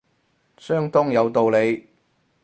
[0.57, 1.85] 相當有道理